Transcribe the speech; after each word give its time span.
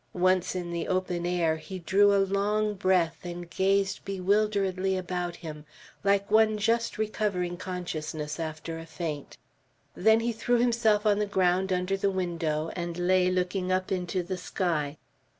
Once 0.17 0.55
in 0.55 0.71
the 0.71 0.87
open 0.87 1.27
air, 1.27 1.57
he 1.57 1.77
drew 1.77 2.11
a 2.11 2.17
long 2.17 2.73
breath, 2.73 3.19
and 3.23 3.51
gazed 3.51 4.03
bewilderedly 4.03 4.97
about 4.97 5.35
him, 5.35 5.63
like 6.03 6.31
one 6.31 6.57
just 6.57 6.97
recovering 6.97 7.55
consciousness 7.55 8.39
after 8.39 8.79
a 8.79 8.85
faint. 8.87 9.37
Then 9.93 10.21
he 10.21 10.33
threw 10.33 10.57
himself 10.57 11.05
on 11.05 11.19
the 11.19 11.27
ground 11.27 11.71
under 11.71 11.95
the 11.95 12.09
window, 12.09 12.71
and 12.75 12.97
lay 12.97 13.29
looking 13.29 13.71
up 13.71 13.91
into 13.91 14.23
the 14.23 14.37
sky. 14.37 14.97